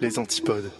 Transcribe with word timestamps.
Les 0.00 0.18
antipodes. 0.18 0.70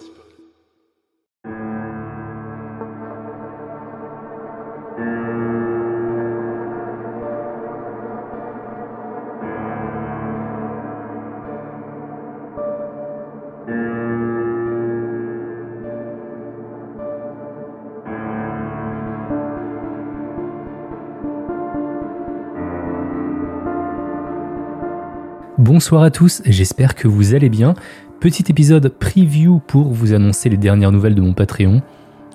Bonsoir 25.59 26.03
à 26.03 26.11
tous, 26.11 26.41
j'espère 26.47 26.95
que 26.95 27.09
vous 27.09 27.35
allez 27.35 27.49
bien. 27.49 27.75
Petit 28.21 28.47
épisode 28.49 28.89
preview 28.89 29.61
pour 29.65 29.93
vous 29.93 30.13
annoncer 30.13 30.49
les 30.49 30.57
dernières 30.57 30.91
nouvelles 30.91 31.15
de 31.15 31.21
mon 31.21 31.35
Patreon. 31.35 31.83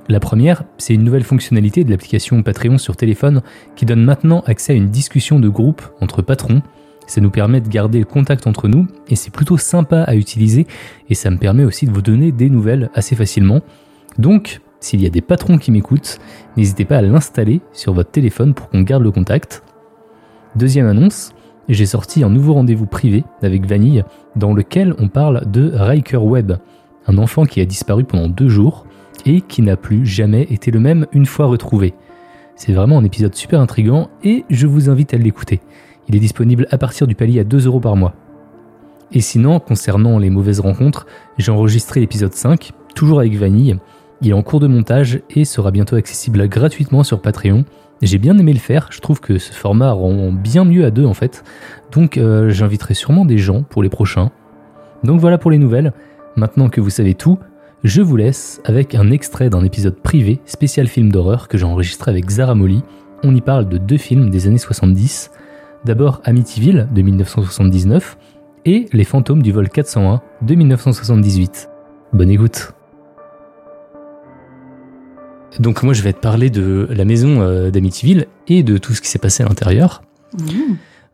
La 0.08 0.22
première, 0.22 0.64
c'est 0.78 0.94
une 0.94 1.04
nouvelle 1.04 1.26
fonctionnalité 1.26 1.84
de 1.84 1.92
l'application 1.92 2.42
Patreon 2.42 2.78
sur 2.78 2.96
téléphone 2.96 3.42
qui 3.76 3.86
donne 3.86 4.02
maintenant 4.02 4.44
accès 4.46 4.72
à 4.72 4.76
une 4.78 4.92
discussion 4.92 5.42
de 5.42 5.50
groupe 5.50 5.82
entre 6.00 6.22
patrons. 6.22 6.62
Ça 7.06 7.20
nous 7.20 7.32
permet 7.32 7.60
de 7.60 7.68
garder 7.68 8.00
le 8.00 8.06
contact 8.06 8.48
entre 8.48 8.70
nous 8.70 8.88
et 9.10 9.18
c'est 9.18 9.30
plutôt 9.30 9.58
sympa 9.58 10.04
à 10.04 10.16
utiliser 10.16 10.68
et 11.10 11.16
ça 11.16 11.30
me 11.30 11.38
permet 11.38 11.66
aussi 11.66 11.86
de 11.86 11.92
vous 11.92 12.02
donner 12.02 12.32
des 12.32 12.50
nouvelles 12.50 12.90
assez 12.94 13.18
facilement. 13.18 13.60
Donc, 14.18 14.62
s'il 14.80 15.02
y 15.02 15.06
a 15.06 15.10
des 15.10 15.22
patrons 15.22 15.58
qui 15.58 15.72
m'écoutent, 15.72 16.18
n'hésitez 16.56 16.86
pas 16.86 17.00
à 17.00 17.02
l'installer 17.02 17.60
sur 17.74 17.94
votre 17.94 18.12
téléphone 18.12 18.54
pour 18.54 18.70
qu'on 18.70 18.84
garde 18.84 19.04
le 19.04 19.12
contact. 19.12 19.64
Deuxième 20.56 20.88
annonce, 20.88 21.34
j'ai 21.70 21.86
sorti 21.86 22.24
un 22.24 22.30
nouveau 22.30 22.54
rendez-vous 22.54 22.86
privé 22.86 23.24
avec 23.42 23.66
Vanille 23.66 24.04
dans 24.36 24.54
lequel 24.54 24.94
on 25.00 25.08
parle 25.08 25.50
de 25.50 25.72
Riker 25.74 26.18
Webb, 26.18 26.58
un 27.08 27.18
enfant 27.18 27.46
qui 27.46 27.62
a 27.62 27.66
disparu 27.66 28.04
pendant 28.04 28.28
deux 28.28 28.50
jours 28.50 28.86
et 29.26 29.42
qui 29.42 29.62
n'a 29.62 29.78
plus 29.78 30.06
jamais 30.06 30.44
été 30.44 30.72
le 30.72 30.80
même 30.80 31.08
une 31.14 31.26
fois 31.26 31.46
retrouvé. 31.46 31.94
C'est 32.56 32.74
vraiment 32.74 32.98
un 32.98 33.04
épisode 33.04 33.36
super 33.36 33.62
intrigant 33.62 34.10
et 34.24 34.46
je 34.50 34.68
vous 34.68 34.90
invite 34.90 35.14
à 35.14 35.18
l'écouter. 35.18 35.62
Il 36.08 36.16
est 36.16 36.20
disponible 36.20 36.68
à 36.72 36.78
partir 36.78 37.08
du 37.08 37.16
palier 37.16 37.40
à 37.40 37.44
2 37.44 37.66
euros 37.66 37.80
par 37.80 37.96
mois. 37.96 38.14
Et 39.12 39.22
sinon, 39.22 39.60
concernant 39.60 40.18
les 40.18 40.30
mauvaises 40.30 40.60
rencontres, 40.60 41.06
j'ai 41.38 41.52
enregistré 41.52 42.00
l'épisode 42.00 42.34
5, 42.34 42.72
toujours 42.96 43.20
avec 43.20 43.36
Vanille. 43.36 43.78
Il 44.22 44.30
est 44.30 44.34
en 44.34 44.42
cours 44.42 44.60
de 44.60 44.68
montage 44.68 45.22
et 45.30 45.46
sera 45.46 45.72
bientôt 45.72 45.96
accessible 45.96 46.48
gratuitement 46.48 47.04
sur 47.04 47.22
Patreon. 47.22 47.66
J'ai 48.02 48.18
bien 48.18 48.38
aimé 48.38 48.54
le 48.54 48.60
faire, 48.60 48.88
je 48.92 49.00
trouve 49.00 49.22
que 49.22 49.38
ce 49.38 49.54
format 49.54 49.92
rend 49.92 50.32
bien 50.32 50.66
mieux 50.66 50.86
à 50.86 50.92
deux 50.92 51.06
en 51.06 51.14
fait. 51.14 51.44
Donc 51.92 52.18
euh, 52.18 52.50
j'inviterai 52.50 52.94
sûrement 52.94 53.26
des 53.26 53.38
gens 53.38 53.64
pour 53.64 53.84
les 53.84 53.90
prochains. 53.90 54.32
Donc 55.04 55.20
voilà 55.20 55.38
pour 55.38 55.52
les 55.52 55.58
nouvelles. 55.58 55.94
Maintenant 56.36 56.70
que 56.70 56.82
vous 56.82 56.90
savez 56.90 57.14
tout, 57.14 57.38
je 57.84 58.02
vous 58.02 58.16
laisse 58.16 58.62
avec 58.66 58.96
un 58.96 59.12
extrait 59.12 59.50
d'un 59.50 59.64
épisode 59.64 59.96
privé 59.96 60.40
spécial 60.46 60.88
film 60.88 61.12
d'horreur 61.12 61.48
que 61.48 61.58
j'ai 61.58 61.66
enregistré 61.66 62.12
avec 62.12 62.30
Zara 62.30 62.56
Molly. 62.56 62.82
On 63.24 63.36
y 63.36 63.42
parle 63.42 63.70
de 63.70 63.78
deux 63.78 63.98
films 63.98 64.30
des 64.30 64.48
années 64.48 64.58
70. 64.58 65.32
D'abord 65.86 66.22
Amityville 66.24 66.88
de 66.94 67.02
1979 67.02 68.18
et 68.66 68.88
Les 68.94 69.04
fantômes 69.04 69.44
du 69.44 69.52
vol 69.52 69.70
401 69.70 70.22
de 70.42 70.56
1978. 70.56 71.70
Bonne 72.14 72.30
écoute. 72.30 72.74
Donc 75.60 75.84
moi 75.84 75.94
je 75.94 76.02
vais 76.02 76.14
te 76.14 76.20
parler 76.20 76.50
de 76.50 76.88
la 76.90 77.06
maison 77.06 77.42
euh, 77.42 77.70
d'Amityville 77.72 78.28
et 78.48 78.64
de 78.64 78.78
tout 78.78 78.94
ce 78.94 79.02
qui 79.02 79.08
s'est 79.08 79.20
passé 79.20 79.44
à 79.44 79.48
l'intérieur. 79.48 80.02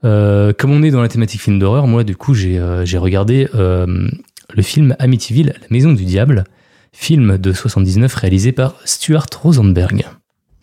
Euh, 0.06 0.54
comme 0.58 0.72
on 0.72 0.82
est 0.82 0.92
dans 0.92 1.02
la 1.02 1.10
thématique 1.10 1.42
film 1.42 1.60
d'horreur, 1.60 1.88
moi 1.88 2.04
du 2.04 2.16
coup 2.16 2.34
j'ai 2.34 2.58
euh, 2.58 2.86
regardé 2.98 3.50
euh, 3.56 4.08
le 4.54 4.62
film 4.62 4.96
Amityville, 5.00 5.54
la 5.60 5.68
maison 5.70 5.92
du 5.92 6.06
diable, 6.06 6.46
film 6.94 7.38
de 7.38 7.52
79 7.52 8.14
réalisé 8.16 8.52
par 8.52 8.76
Stuart 8.86 9.28
Rosenberg. 9.42 10.06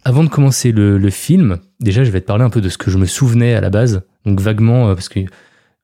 Avant 0.05 0.25
de 0.25 0.29
commencer 0.29 0.73
le, 0.73 0.99
le 0.99 1.11
film, 1.11 1.59
déjà 1.81 2.05
je 2.05 2.11
vais 2.11 2.21
te 2.21 2.27
parler 2.27 2.45
un 2.45 2.51
peu 2.51 2.61
de 2.61 2.69
ce 2.69 2.79
que 2.79 2.91
je 2.91 2.97
me 2.97 3.07
souvenais 3.07 3.55
à 3.55 3.61
la 3.61 3.71
base, 3.71 4.03
donc 4.25 4.41
vaguement 4.41 4.95
parce 4.95 5.09
que 5.09 5.21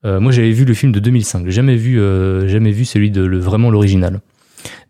moi 0.05 0.33
j'avais 0.33 0.51
vu 0.51 0.65
le 0.65 0.73
film 0.73 0.91
de 0.91 0.99
2005, 0.99 1.45
j'ai 1.45 1.51
jamais 1.51 1.77
vu 1.77 1.97
jamais 2.47 2.71
vu 2.71 2.83
celui 2.83 3.09
de 3.09 3.23
le, 3.23 3.39
vraiment 3.39 3.69
l'original. 3.69 4.19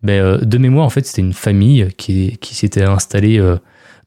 Ben, 0.02 0.22
euh, 0.22 0.38
de 0.38 0.58
mémoire, 0.58 0.86
en 0.86 0.90
fait, 0.90 1.06
c'était 1.06 1.22
une 1.22 1.34
famille 1.34 1.88
qui, 1.98 2.38
s'était 2.42 2.84
installée 2.84 3.40
euh, 3.40 3.58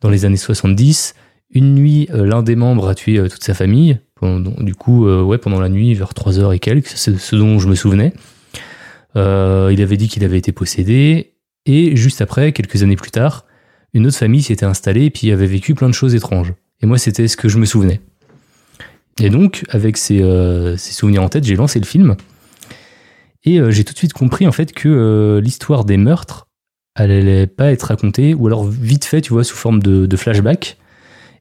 dans 0.00 0.10
les 0.10 0.24
années 0.24 0.36
70. 0.36 1.14
Une 1.50 1.74
nuit, 1.74 2.08
euh, 2.12 2.26
l'un 2.26 2.42
des 2.42 2.56
membres 2.56 2.88
a 2.88 2.94
tué 2.94 3.28
toute 3.28 3.44
sa 3.44 3.54
famille. 3.54 3.98
Pendant- 4.18 4.62
du 4.62 4.74
coup, 4.74 5.06
ouais, 5.06 5.38
pendant 5.38 5.60
la 5.60 5.68
nuit, 5.68 5.92
vers 5.94 6.14
3 6.14 6.38
heures 6.38 6.52
et 6.54 6.58
quelques, 6.58 6.88
c'est 6.88 7.18
ce 7.18 7.36
dont 7.36 7.58
je 7.58 7.68
me 7.68 7.74
souvenais. 7.74 8.12
Il 9.14 9.82
avait 9.82 9.96
dit 9.96 10.08
qu'il 10.08 10.24
avait 10.24 10.38
été 10.38 10.52
possédé. 10.52 11.34
Et 11.66 11.96
juste 11.96 12.22
après, 12.22 12.52
quelques 12.52 12.82
années 12.82 12.96
plus 12.96 13.10
tard, 13.10 13.44
une 13.92 14.06
autre 14.06 14.16
famille 14.16 14.42
s'était 14.42 14.64
installée 14.64 15.06
et 15.06 15.10
puis 15.10 15.30
avait 15.32 15.46
vécu 15.46 15.74
plein 15.74 15.88
de 15.88 15.94
choses 15.94 16.14
étranges. 16.14 16.54
Et 16.82 16.86
moi, 16.86 16.96
c'était 16.96 17.28
ce 17.28 17.36
que 17.36 17.48
je 17.48 17.58
me 17.58 17.66
souvenais. 17.66 18.00
Et 19.20 19.28
donc, 19.28 19.64
avec 19.68 19.98
ces 19.98 20.22
souvenirs 20.78 21.22
en 21.22 21.28
tête, 21.28 21.44
j'ai 21.44 21.56
lancé 21.56 21.78
le 21.78 21.86
film. 21.86 22.16
Et 23.46 23.58
euh, 23.58 23.70
j'ai 23.70 23.84
tout 23.84 23.92
de 23.92 23.98
suite 23.98 24.12
compris 24.12 24.46
en 24.46 24.52
fait 24.52 24.72
que 24.72 24.88
euh, 24.88 25.40
l'histoire 25.40 25.84
des 25.84 25.96
meurtres, 25.96 26.48
allait 26.98 27.46
pas 27.46 27.72
être 27.72 27.84
racontée, 27.84 28.32
ou 28.34 28.46
alors 28.46 28.66
vite 28.66 29.04
fait, 29.04 29.20
tu 29.20 29.32
vois, 29.32 29.44
sous 29.44 29.54
forme 29.56 29.82
de, 29.82 30.06
de 30.06 30.16
flashback, 30.16 30.78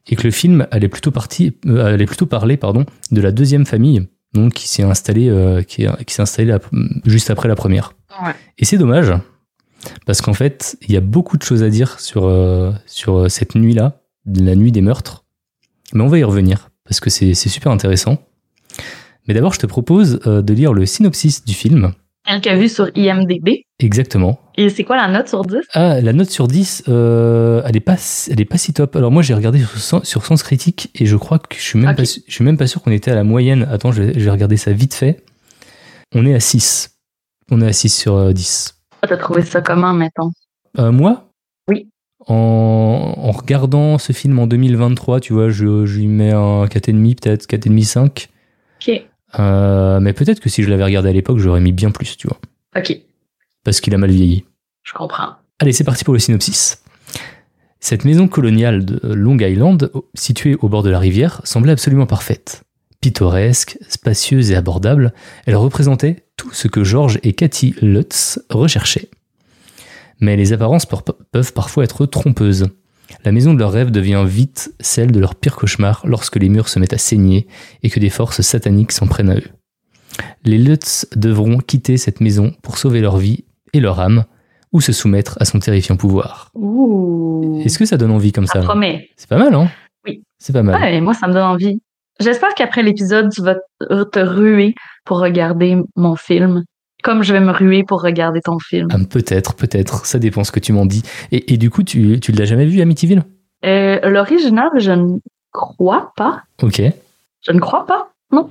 et 0.06 0.14
que 0.14 0.22
le 0.24 0.30
film 0.30 0.66
allait 0.70 0.88
plutôt, 0.88 1.10
parti, 1.10 1.56
euh, 1.66 1.94
allait 1.94 2.04
plutôt 2.06 2.26
parler 2.26 2.56
pardon, 2.58 2.84
de 3.10 3.20
la 3.22 3.32
deuxième 3.32 3.64
famille, 3.66 4.06
donc 4.34 4.52
qui 4.52 4.68
s'est 4.68 4.82
installée, 4.82 5.30
qui, 5.66 5.84
est- 5.84 6.04
qui 6.04 6.14
s'est 6.14 6.22
installée 6.22 6.48
la- 6.48 6.60
juste 7.06 7.30
après 7.30 7.48
la 7.48 7.54
première. 7.56 7.94
Ouais. 8.22 8.34
Et 8.58 8.64
c'est 8.66 8.76
dommage, 8.76 9.12
parce 10.04 10.20
qu'en 10.20 10.34
fait, 10.34 10.76
il 10.82 10.92
y 10.92 10.96
a 10.96 11.00
beaucoup 11.00 11.38
de 11.38 11.42
choses 11.42 11.62
à 11.62 11.70
dire 11.70 11.98
sur, 12.00 12.26
euh, 12.26 12.70
sur 12.86 13.30
cette 13.30 13.54
nuit-là, 13.54 14.02
la 14.26 14.54
nuit 14.56 14.72
des 14.72 14.82
meurtres, 14.82 15.24
mais 15.94 16.02
on 16.04 16.08
va 16.08 16.18
y 16.18 16.24
revenir, 16.24 16.68
parce 16.84 17.00
que 17.00 17.08
c'est 17.08 17.32
super 17.34 17.72
intéressant. 17.72 18.18
Mais 19.28 19.34
d'abord, 19.34 19.52
je 19.54 19.58
te 19.60 19.66
propose 19.66 20.20
euh, 20.26 20.42
de 20.42 20.52
lire 20.54 20.72
le 20.72 20.86
synopsis 20.86 21.44
du 21.44 21.54
film. 21.54 21.92
Elle 22.28 22.40
qu'a 22.40 22.56
vu 22.56 22.68
sur 22.68 22.88
IMDB. 22.96 23.62
Exactement. 23.78 24.40
Et 24.56 24.68
c'est 24.68 24.82
quoi 24.84 24.96
la 24.96 25.06
note 25.06 25.28
sur 25.28 25.44
10? 25.44 25.58
Ah, 25.74 26.00
la 26.00 26.12
note 26.12 26.28
sur 26.30 26.48
10, 26.48 26.84
euh, 26.88 27.62
elle, 27.64 27.76
est 27.76 27.80
pas, 27.80 27.96
elle 28.30 28.40
est 28.40 28.44
pas 28.46 28.58
si 28.58 28.72
top. 28.72 28.96
Alors 28.96 29.12
moi, 29.12 29.22
j'ai 29.22 29.34
regardé 29.34 29.60
sur, 29.60 29.78
Sens- 29.78 30.04
sur 30.04 30.24
Sens 30.26 30.42
Critique 30.42 30.90
et 30.96 31.06
je 31.06 31.14
crois 31.16 31.38
que 31.38 31.54
je 31.56 31.60
suis 31.62 31.78
même, 31.78 31.94
pas, 31.94 32.02
je 32.02 32.20
suis 32.32 32.44
même 32.44 32.56
pas 32.56 32.66
sûr 32.66 32.82
qu'on 32.82 32.90
était 32.90 33.12
à 33.12 33.14
la 33.14 33.22
moyenne. 33.22 33.68
Attends, 33.70 33.92
je 33.92 34.02
vais, 34.02 34.18
je 34.18 34.24
vais 34.24 34.30
regarder 34.30 34.56
ça 34.56 34.72
vite 34.72 34.94
fait. 34.94 35.22
On 36.14 36.26
est 36.26 36.34
à 36.34 36.40
6. 36.40 36.96
On 37.50 37.60
est 37.60 37.66
à 37.66 37.72
6 37.72 37.90
sur 37.90 38.14
euh, 38.16 38.32
10. 38.32 38.74
Ah, 39.02 39.06
T'as 39.06 39.18
trouvé 39.18 39.42
ça 39.42 39.60
comment, 39.60 39.92
mettons? 39.92 40.30
Euh, 40.78 40.90
moi? 40.90 41.28
Oui. 41.68 41.88
En, 42.26 43.14
en 43.18 43.30
regardant 43.30 43.98
ce 43.98 44.12
film 44.12 44.38
en 44.40 44.48
2023, 44.48 45.20
tu 45.20 45.32
vois, 45.32 45.50
je, 45.50 45.86
je 45.86 45.98
lui 45.98 46.08
mets 46.08 46.32
un 46.32 46.64
4,5 46.64 47.14
peut-être, 47.22 47.46
4,5, 47.46 47.84
5. 47.84 48.28
Ok. 48.80 49.02
Euh, 49.38 50.00
mais 50.00 50.12
peut-être 50.12 50.40
que 50.40 50.48
si 50.48 50.62
je 50.62 50.70
l'avais 50.70 50.84
regardé 50.84 51.08
à 51.08 51.12
l'époque, 51.12 51.38
j'aurais 51.38 51.60
mis 51.60 51.72
bien 51.72 51.90
plus, 51.90 52.16
tu 52.16 52.28
vois. 52.28 52.38
Ok. 52.76 53.00
Parce 53.64 53.80
qu'il 53.80 53.94
a 53.94 53.98
mal 53.98 54.10
vieilli. 54.10 54.44
Je 54.82 54.92
comprends. 54.92 55.34
Allez, 55.58 55.72
c'est 55.72 55.84
parti 55.84 56.04
pour 56.04 56.14
le 56.14 56.20
synopsis. 56.20 56.82
Cette 57.80 58.04
maison 58.04 58.28
coloniale 58.28 58.84
de 58.84 59.00
Long 59.14 59.38
Island, 59.38 59.90
située 60.14 60.56
au 60.60 60.68
bord 60.68 60.82
de 60.82 60.90
la 60.90 60.98
rivière, 60.98 61.40
semblait 61.44 61.72
absolument 61.72 62.06
parfaite. 62.06 62.62
Pittoresque, 63.00 63.78
spacieuse 63.88 64.50
et 64.50 64.56
abordable, 64.56 65.12
elle 65.46 65.56
représentait 65.56 66.24
tout 66.36 66.52
ce 66.52 66.68
que 66.68 66.84
George 66.84 67.18
et 67.22 67.32
Cathy 67.32 67.74
Lutz 67.80 68.40
recherchaient. 68.50 69.08
Mais 70.20 70.36
les 70.36 70.52
apparences 70.52 70.86
peuvent 70.86 71.52
parfois 71.52 71.84
être 71.84 72.06
trompeuses. 72.06 72.68
La 73.24 73.32
maison 73.32 73.54
de 73.54 73.58
leur 73.58 73.72
rêve 73.72 73.90
devient 73.90 74.24
vite 74.26 74.74
celle 74.80 75.12
de 75.12 75.20
leur 75.20 75.34
pire 75.34 75.56
cauchemar 75.56 76.02
lorsque 76.04 76.36
les 76.36 76.48
murs 76.48 76.68
se 76.68 76.78
mettent 76.78 76.92
à 76.92 76.98
saigner 76.98 77.46
et 77.82 77.90
que 77.90 78.00
des 78.00 78.10
forces 78.10 78.40
sataniques 78.40 78.92
s'en 78.92 79.06
prennent 79.06 79.30
à 79.30 79.36
eux. 79.36 79.50
Les 80.44 80.58
Lutz 80.58 81.06
devront 81.14 81.58
quitter 81.58 81.96
cette 81.96 82.20
maison 82.20 82.52
pour 82.62 82.78
sauver 82.78 83.00
leur 83.00 83.18
vie 83.18 83.44
et 83.72 83.80
leur 83.80 84.00
âme, 84.00 84.24
ou 84.72 84.80
se 84.80 84.92
soumettre 84.92 85.36
à 85.40 85.44
son 85.44 85.58
terrifiant 85.58 85.96
pouvoir. 85.96 86.50
Est-ce 87.64 87.78
que 87.78 87.84
ça 87.84 87.96
donne 87.96 88.10
envie 88.10 88.32
comme 88.32 88.46
ça 88.46 88.62
Ça. 88.62 88.74
C'est 89.16 89.28
pas 89.28 89.38
mal, 89.38 89.54
hein? 89.54 89.68
Oui. 90.06 90.22
C'est 90.38 90.52
pas 90.52 90.62
mal. 90.62 90.80
Ouais, 90.80 91.00
moi, 91.00 91.14
ça 91.14 91.28
me 91.28 91.32
donne 91.32 91.42
envie. 91.42 91.80
J'espère 92.20 92.54
qu'après 92.54 92.82
l'épisode, 92.82 93.30
tu 93.30 93.42
vas 93.42 93.56
te 93.80 94.18
ruer 94.18 94.74
pour 95.04 95.18
regarder 95.18 95.76
mon 95.96 96.16
film, 96.16 96.64
comme 97.06 97.22
je 97.22 97.32
vais 97.32 97.38
me 97.40 97.52
ruer 97.52 97.84
pour 97.84 98.02
regarder 98.02 98.40
ton 98.40 98.58
film. 98.58 98.88
Ah, 98.90 98.96
peut-être, 99.08 99.54
peut-être. 99.54 100.04
Ça 100.06 100.18
dépend 100.18 100.42
ce 100.42 100.50
que 100.50 100.58
tu 100.60 100.72
m'en 100.72 100.84
dis. 100.86 101.02
Et, 101.30 101.54
et 101.54 101.56
du 101.56 101.70
coup, 101.70 101.84
tu, 101.84 102.18
tu 102.18 102.32
l'as 102.32 102.44
jamais 102.46 102.66
vu, 102.66 102.80
Amityville? 102.80 103.22
Euh, 103.64 104.00
L'original, 104.10 104.70
je 104.76 104.90
ne 104.90 105.18
crois 105.52 106.12
pas. 106.16 106.42
Ok. 106.62 106.82
Je 107.46 107.52
ne 107.52 107.60
crois 107.60 107.86
pas. 107.86 108.08
Non. 108.32 108.50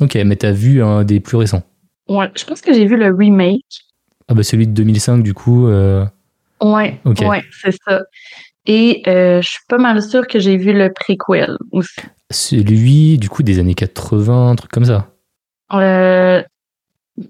Ok, 0.00 0.14
mais 0.24 0.36
t'as 0.36 0.50
vu 0.52 0.82
un 0.82 1.04
des 1.04 1.20
plus 1.20 1.36
récents? 1.36 1.62
Ouais, 2.08 2.30
je 2.34 2.44
pense 2.44 2.62
que 2.62 2.72
j'ai 2.72 2.86
vu 2.86 2.96
le 2.96 3.14
remake. 3.14 3.64
Ah 4.28 4.34
bah 4.34 4.42
celui 4.42 4.66
de 4.66 4.72
2005, 4.72 5.22
du 5.22 5.34
coup. 5.34 5.66
euh, 5.68 6.04
Ouais, 6.62 6.98
Ok. 7.04 7.18
ouais, 7.28 7.42
c'est 7.62 7.74
ça. 7.86 8.00
Et 8.66 9.02
euh, 9.08 9.42
je 9.42 9.48
suis 9.48 9.64
pas 9.68 9.76
mal 9.78 10.00
sûre 10.02 10.26
que 10.26 10.38
j'ai 10.38 10.56
vu 10.56 10.72
le 10.72 10.90
préquel 10.92 11.56
aussi. 11.72 12.00
celui, 12.30 13.18
du 13.18 13.28
coup, 13.28 13.42
des 13.42 13.58
années 13.58 13.74
80, 13.74 14.50
un 14.50 14.54
truc 14.56 14.70
comme 14.70 14.84
ça. 14.86 15.08
Euh, 15.74 16.42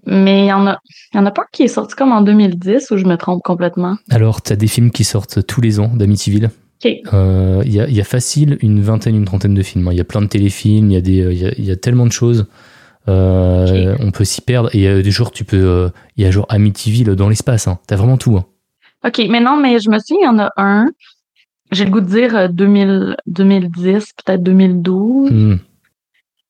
mais 0.07 0.45
il 0.45 0.49
y 0.49 0.53
en 0.53 0.67
a, 0.67 0.79
y 1.15 1.19
en 1.19 1.27
a 1.27 1.31
pas 1.31 1.43
un 1.43 1.47
qui 1.53 1.63
est 1.65 1.69
sorti 1.69 1.95
comme 1.95 2.13
en 2.13 2.23
2010 2.23 2.91
ou 2.91 2.97
je 2.97 3.05
me 3.07 3.17
trompe 3.17 3.43
complètement? 3.43 3.97
Alors, 4.11 4.43
t'as 4.43 4.57
des 4.57 4.67
films 4.67 4.91
qui 4.91 5.05
sortent 5.05 5.45
tous 5.47 5.61
les 5.61 5.81
ans 5.81 5.91
d'Amityville. 5.95 6.51
Euh, 7.13 7.63
Il 7.67 7.73
y, 7.75 7.81
a, 7.81 7.87
il 7.89 7.95
y 7.95 8.01
a 8.01 8.05
facile 8.05 8.57
une 8.63 8.81
vingtaine, 8.81 9.15
une 9.15 9.25
trentaine 9.27 9.55
de 9.55 9.63
films. 9.63 9.87
hein. 9.89 9.93
Il 9.93 9.99
y 9.99 10.01
a 10.01 10.05
plein 10.05 10.23
de 10.23 10.27
téléfilms, 10.29 10.91
il 10.91 10.95
y, 10.95 10.97
a 10.97 11.01
des- 11.01 11.35
y, 11.35 11.47
a, 11.47 11.53
y 11.61 11.71
a 11.71 11.77
tellement 11.77 12.07
de 12.07 12.13
choses. 12.13 12.47
Euh, 13.09 13.97
On 14.01 14.11
peut 14.11 14.25
s'y 14.25 14.41
perdre. 14.41 14.71
Et 14.75 14.79
il 14.79 14.83
y 14.85 14.87
a 14.87 15.03
des 15.03 15.11
jours, 15.11 15.31
tu 15.33 15.45
peux. 15.45 15.57
euh, 15.63 15.89
Il 16.17 16.25
y 16.25 16.27
a 16.27 16.31
genre 16.31 16.47
Amityville 16.49 17.15
dans 17.17 17.29
l'espace. 17.29 17.69
Hein. 17.69 17.79
T'as 17.87 17.97
vraiment 17.97 18.17
tout. 18.17 18.37
hein. 18.37 18.45
Ok, 19.07 19.21
mais 19.31 19.41
non, 19.41 19.57
mais 19.57 19.79
je 19.79 19.91
me 19.91 19.99
souviens, 19.99 20.19
il 20.21 20.25
y 20.25 20.29
en 20.29 20.39
a 20.39 20.51
un. 20.57 20.87
J'ai 21.73 21.85
le 21.85 21.91
goût 21.91 22.01
de 22.01 22.07
dire 22.07 22.37
euh, 22.37 22.49
2000, 22.49 23.17
2010, 23.27 24.13
peut-être 24.25 24.43
2012. 24.43 25.31
Hmm. 25.31 25.57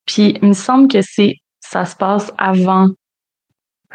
Puis 0.07 0.39
il 0.43 0.49
me 0.49 0.55
semble 0.55 0.89
que 0.89 0.99
c'est 1.03 1.37
ça 1.61 1.85
se 1.85 1.95
passe 1.95 2.33
avant 2.39 2.89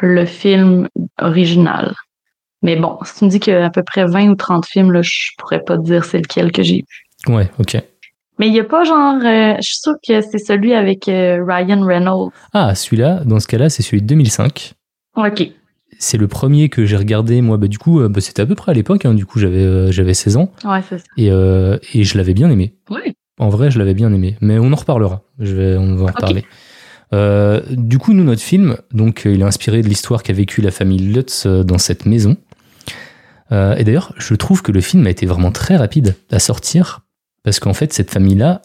le 0.00 0.24
film 0.26 0.88
original. 1.20 1.94
Mais 2.62 2.76
bon, 2.76 2.98
si 3.04 3.18
tu 3.18 3.24
me 3.26 3.30
dis 3.30 3.40
qu'il 3.40 3.52
y 3.52 3.56
a 3.56 3.66
à 3.66 3.70
peu 3.70 3.82
près 3.82 4.06
20 4.06 4.28
ou 4.30 4.34
30 4.34 4.66
films, 4.66 4.92
là, 4.92 5.02
je 5.02 5.12
pourrais 5.38 5.60
pas 5.62 5.76
te 5.76 5.82
dire 5.82 6.04
c'est 6.04 6.18
lequel 6.18 6.52
que 6.52 6.62
j'ai 6.62 6.84
vu. 7.28 7.32
Ouais, 7.34 7.50
ok. 7.58 7.76
Mais 8.38 8.48
il 8.48 8.54
y 8.54 8.60
a 8.60 8.64
pas 8.64 8.84
genre 8.84 9.14
euh, 9.24 9.54
je 9.56 9.62
suis 9.62 9.78
sûre 9.78 9.94
que 10.06 10.20
c'est 10.20 10.38
celui 10.38 10.74
avec 10.74 11.08
euh, 11.08 11.42
Ryan 11.46 11.82
Reynolds. 11.84 12.30
Ah, 12.52 12.74
celui-là, 12.74 13.22
dans 13.24 13.40
ce 13.40 13.46
cas-là, 13.46 13.70
c'est 13.70 13.82
celui 13.82 14.02
de 14.02 14.06
2005. 14.06 14.74
OK. 15.16 15.50
C'est 15.98 16.18
le 16.18 16.28
premier 16.28 16.68
que 16.68 16.84
j'ai 16.84 16.96
regardé, 16.98 17.40
moi, 17.40 17.56
bah, 17.56 17.68
du 17.68 17.78
coup, 17.78 18.00
euh, 18.00 18.08
bah, 18.10 18.20
c'était 18.20 18.42
à 18.42 18.46
peu 18.46 18.54
près 18.54 18.72
à 18.72 18.74
l'époque, 18.74 19.06
hein, 19.06 19.14
du 19.14 19.24
coup, 19.24 19.38
j'avais 19.38 19.62
euh, 19.62 19.90
j'avais 19.92 20.12
16 20.12 20.36
ans, 20.36 20.52
Ouais, 20.64 20.80
c'est 20.86 20.98
ça. 20.98 21.04
et, 21.16 21.28
et 21.28 22.04
je 22.04 22.18
l'avais 22.18 22.34
bien 22.34 22.50
aimé. 22.50 22.74
Ouais. 22.90 23.14
En 23.38 23.48
vrai, 23.48 23.70
je 23.70 23.78
l'avais 23.78 23.94
bien 23.94 24.12
aimé, 24.12 24.36
mais 24.40 24.58
on 24.58 24.72
en 24.72 24.76
reparlera. 24.76 25.22
Je 25.38 25.54
vais, 25.54 25.76
on 25.76 25.94
va 25.96 26.04
en 26.04 26.08
Ok. 26.08 26.14
reparler. 26.16 26.44
Euh, 27.12 27.62
du 27.70 27.98
coup, 27.98 28.12
nous, 28.12 28.24
notre 28.24 28.42
film, 28.42 28.76
donc, 28.92 29.26
euh, 29.26 29.34
il 29.34 29.40
est 29.40 29.44
inspiré 29.44 29.82
de 29.82 29.88
l'histoire 29.88 30.22
qu'a 30.22 30.32
vécue 30.32 30.60
la 30.60 30.70
famille 30.70 30.98
Lutz 30.98 31.46
euh, 31.46 31.62
dans 31.62 31.78
cette 31.78 32.06
maison. 32.06 32.36
Euh, 33.52 33.76
et 33.76 33.84
d'ailleurs, 33.84 34.12
je 34.16 34.34
trouve 34.34 34.62
que 34.62 34.72
le 34.72 34.80
film 34.80 35.06
a 35.06 35.10
été 35.10 35.26
vraiment 35.26 35.52
très 35.52 35.76
rapide 35.76 36.16
à 36.32 36.38
sortir, 36.38 37.02
parce 37.44 37.60
qu'en 37.60 37.74
fait, 37.74 37.92
cette 37.92 38.10
famille-là, 38.10 38.62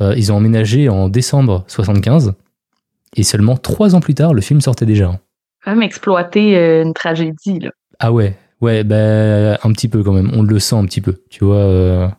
euh, 0.00 0.14
ils 0.16 0.32
ont 0.32 0.36
emménagé 0.36 0.88
en 0.88 1.08
décembre 1.08 1.64
75, 1.68 2.34
et 3.16 3.22
seulement 3.22 3.56
trois 3.56 3.94
ans 3.94 4.00
plus 4.00 4.14
tard, 4.14 4.34
le 4.34 4.40
film 4.40 4.60
sortait 4.60 4.86
déjà. 4.86 5.12
Quand 5.64 5.70
même 5.70 5.82
exploiter 5.82 6.82
une 6.82 6.92
tragédie 6.92 7.60
là. 7.60 7.70
Ah 8.00 8.12
ouais, 8.12 8.36
ouais, 8.60 8.82
bah, 8.82 9.54
un 9.62 9.72
petit 9.72 9.88
peu 9.88 10.02
quand 10.02 10.12
même. 10.12 10.30
On 10.34 10.42
le 10.42 10.58
sent 10.58 10.74
un 10.74 10.84
petit 10.84 11.00
peu, 11.00 11.22
tu 11.30 11.44
vois. 11.44 12.12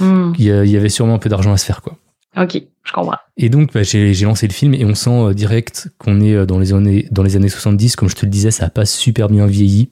Hmm. 0.00 0.32
Il 0.38 0.44
y 0.44 0.76
avait 0.76 0.88
sûrement 0.88 1.14
un 1.14 1.18
peu 1.18 1.28
d'argent 1.28 1.52
à 1.52 1.58
se 1.58 1.66
faire, 1.66 1.82
quoi. 1.82 1.98
OK, 2.40 2.62
je 2.84 2.92
comprends. 2.92 3.16
Et 3.36 3.48
donc, 3.48 3.72
bah, 3.72 3.82
j'ai 3.82 4.14
lancé 4.24 4.46
le 4.46 4.52
film 4.52 4.74
et 4.74 4.84
on 4.84 4.94
sent 4.94 5.10
euh, 5.10 5.34
direct 5.34 5.88
qu'on 5.98 6.20
est 6.20 6.34
euh, 6.34 6.46
dans 6.46 6.58
les, 6.58 6.72
années, 6.72 7.06
dans 7.10 7.22
les 7.22 7.36
années 7.36 7.48
70. 7.48 7.96
Comme 7.96 8.08
je 8.08 8.14
te 8.14 8.24
le 8.24 8.30
disais, 8.30 8.50
ça 8.50 8.66
a 8.66 8.70
pas 8.70 8.84
super 8.84 9.28
bien 9.28 9.46
vieilli. 9.46 9.90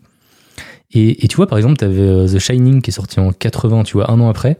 Et, 0.92 1.24
et 1.24 1.28
tu 1.28 1.36
vois, 1.36 1.46
par 1.46 1.58
exemple, 1.58 1.76
tu 1.76 1.84
avais 1.84 2.26
The 2.26 2.38
Shining 2.38 2.82
qui 2.82 2.90
est 2.90 2.92
sorti 2.94 3.20
en 3.20 3.32
80, 3.32 3.84
tu 3.84 3.94
vois, 3.94 4.10
un 4.10 4.20
an 4.20 4.28
après. 4.28 4.58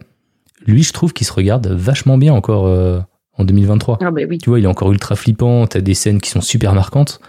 Lui, 0.66 0.82
je 0.82 0.92
trouve 0.92 1.12
qu'il 1.12 1.26
se 1.26 1.32
regarde 1.32 1.66
vachement 1.68 2.18
bien 2.18 2.34
encore 2.34 2.66
euh, 2.66 2.98
en 3.38 3.44
2023. 3.44 3.98
Ah 4.00 4.10
ben 4.10 4.26
oui. 4.28 4.38
Tu 4.38 4.50
vois, 4.50 4.58
il 4.58 4.64
est 4.64 4.68
encore 4.68 4.90
ultra 4.90 5.14
flippant, 5.14 5.66
t'as 5.66 5.80
des 5.80 5.94
scènes 5.94 6.20
qui 6.20 6.30
sont 6.30 6.40
super 6.40 6.74
marquantes. 6.74 7.20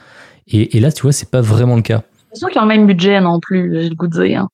Et, 0.48 0.78
et 0.78 0.80
là, 0.80 0.92
tu 0.92 1.04
vois, 1.04 1.12
c'est 1.12 1.30
pas 1.30 1.42
vraiment 1.42 1.76
le 1.76 1.84
cas. 1.84 2.04
C'est 2.32 2.40
sûr 2.40 2.50
qu'ils 2.50 2.60
ont 2.60 2.66
le 2.66 2.70
même 2.70 2.88
budget 2.88 3.22
non 3.22 3.40
plus, 3.40 3.72
j'ai 3.74 3.90
le 3.90 3.96
goût 3.96 4.08
de 4.08 4.26
dire. 4.26 4.48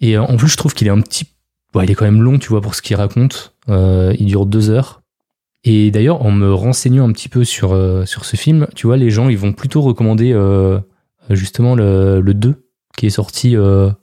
Et 0.00 0.16
euh, 0.16 0.22
en 0.22 0.36
plus, 0.36 0.48
je 0.48 0.56
trouve 0.56 0.74
qu'il 0.74 0.86
est 0.86 0.90
un 0.90 1.00
petit. 1.00 1.26
Ouais, 1.74 1.84
il 1.84 1.90
est 1.90 1.94
quand 1.94 2.04
même 2.04 2.22
long, 2.22 2.38
tu 2.38 2.48
vois, 2.48 2.60
pour 2.60 2.74
ce 2.74 2.82
qu'il 2.82 2.96
raconte. 2.96 3.54
Euh, 3.68 4.14
il 4.18 4.26
dure 4.26 4.46
deux 4.46 4.70
heures. 4.70 5.02
Et 5.62 5.90
d'ailleurs, 5.90 6.22
en 6.24 6.30
me 6.30 6.52
renseignant 6.52 7.08
un 7.08 7.12
petit 7.12 7.28
peu 7.28 7.44
sur, 7.44 7.72
euh, 7.72 8.04
sur 8.06 8.24
ce 8.24 8.36
film, 8.36 8.66
tu 8.74 8.86
vois, 8.86 8.96
les 8.96 9.10
gens, 9.10 9.28
ils 9.28 9.38
vont 9.38 9.52
plutôt 9.52 9.82
recommander 9.82 10.32
euh, 10.32 10.80
justement 11.28 11.74
le, 11.74 12.20
le 12.20 12.34
2, 12.34 12.54
qui 12.96 13.06
est 13.06 13.10
sorti 13.10 13.56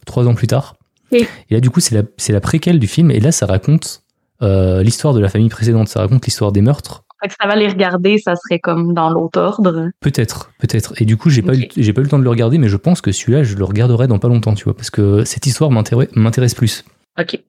trois 0.06 0.28
ans 0.28 0.36
plus 0.36 0.48
tard. 0.48 0.76
Et 1.12 1.26
là, 1.50 1.60
du 1.60 1.70
coup, 1.70 1.80
c'est 1.80 1.96
la, 1.96 2.04
la 2.30 2.42
préquelle 2.42 2.80
du 2.80 2.88
film. 2.88 3.12
Et 3.12 3.20
là, 3.20 3.32
ça 3.32 3.46
raconte 3.46 4.04
l'histoire 4.42 5.14
de 5.14 5.20
la 5.20 5.30
famille 5.30 5.50
précédente. 5.50 5.88
Ça 5.88 6.00
raconte 6.02 6.26
l'histoire 6.26 6.52
des 6.52 6.62
meurtres. 6.62 7.04
Fait 7.24 7.32
ça 7.42 7.48
va 7.48 7.56
les 7.56 7.68
regarder, 7.68 8.20
ça 8.20 8.36
serait 8.36 8.60
comme 8.60 8.94
dans 8.94 9.10
l'autre 9.10 9.40
ordre. 9.42 9.90
Peut-être, 10.02 10.52
peut-être. 10.60 10.94
Et 11.02 11.06
du 11.06 11.18
coup, 11.18 11.32
j'ai 11.32 11.42
pas, 11.42 11.54
Ok. 11.54 11.76
eu, 11.76 11.82
j'ai 11.84 11.92
pas 11.92 12.02
eu 12.02 12.04
le 12.04 12.10
temps 12.12 12.20
de 12.20 12.24
le 12.24 12.30
regarder, 12.30 12.60
mais 12.60 12.70
je 12.70 12.78
pense 12.78 13.02
que 13.02 13.12
celui-là, 13.12 13.44
je 13.44 13.56
le 13.56 13.64
regarderai 13.64 14.06
dans 14.08 14.20
pas 14.20 14.28
longtemps, 14.28 14.54
tu 14.54 14.66
vois, 14.66 14.76
parce 14.76 14.92
que 14.92 15.24
cette 15.24 15.48
histoire 15.48 15.72
m'intéresse 15.72 16.54
plus. 16.54 16.86
OK. 17.20 17.40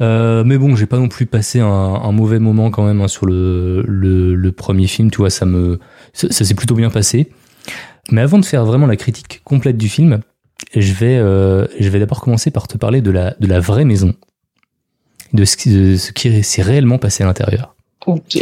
Euh, 0.00 0.44
mais 0.44 0.58
bon, 0.58 0.76
j'ai 0.76 0.86
pas 0.86 0.98
non 0.98 1.08
plus 1.08 1.26
passé 1.26 1.58
un, 1.60 1.66
un 1.66 2.12
mauvais 2.12 2.38
moment 2.38 2.70
quand 2.70 2.86
même 2.86 3.00
hein, 3.00 3.08
sur 3.08 3.26
le, 3.26 3.82
le, 3.86 4.34
le 4.34 4.52
premier 4.52 4.86
film, 4.86 5.10
tu 5.10 5.18
vois, 5.18 5.30
ça 5.30 5.44
me 5.44 5.80
ça, 6.12 6.30
ça 6.30 6.44
s'est 6.44 6.54
plutôt 6.54 6.74
bien 6.76 6.90
passé. 6.90 7.30
Mais 8.12 8.20
avant 8.20 8.38
de 8.38 8.44
faire 8.44 8.64
vraiment 8.64 8.86
la 8.86 8.96
critique 8.96 9.40
complète 9.44 9.76
du 9.76 9.88
film, 9.88 10.20
je 10.74 10.92
vais, 10.92 11.16
euh, 11.18 11.66
je 11.78 11.88
vais 11.88 11.98
d'abord 11.98 12.20
commencer 12.20 12.50
par 12.50 12.68
te 12.68 12.78
parler 12.78 13.02
de 13.02 13.10
la, 13.10 13.34
de 13.40 13.46
la 13.46 13.60
vraie 13.60 13.84
maison, 13.84 14.14
de 15.32 15.44
ce, 15.44 15.56
qui- 15.56 15.74
de 15.74 15.96
ce 15.96 16.12
qui 16.12 16.42
s'est 16.42 16.62
réellement 16.62 16.98
passé 16.98 17.22
à 17.22 17.26
l'intérieur. 17.26 17.74
OK. 18.06 18.38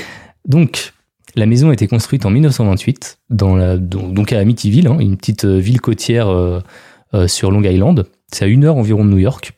Donc, 0.46 0.92
la 1.34 1.46
maison 1.46 1.70
a 1.70 1.72
été 1.72 1.88
construite 1.88 2.24
en 2.26 2.30
1928, 2.30 3.18
dans 3.30 3.56
la, 3.56 3.76
donc 3.76 4.14
donc 4.14 4.32
à 4.32 4.38
Amityville, 4.38 4.86
hein, 4.88 4.98
une 5.00 5.16
petite 5.16 5.44
euh, 5.46 5.58
ville 5.58 5.80
côtière 5.80 6.28
euh, 6.28 6.60
sur 7.26 7.50
Long 7.50 7.62
Island. 7.62 8.06
C'est 8.32 8.44
à 8.44 8.48
une 8.48 8.64
heure 8.64 8.76
environ 8.76 9.04
de 9.04 9.10
New 9.10 9.18
York, 9.18 9.52